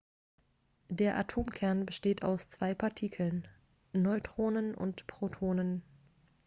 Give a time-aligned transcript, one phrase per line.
[0.89, 3.47] der atomkern besteht aus zwei partikeln
[3.93, 5.83] neutronen und protonen